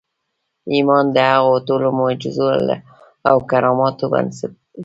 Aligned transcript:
ايمان 0.73 1.05
د 1.15 1.17
هغو 1.31 1.55
ټولو 1.67 1.87
معجزو 1.99 2.47
او 3.29 3.37
کراماتو 3.49 4.05
بنسټ 4.13 4.53
دی. 4.71 4.79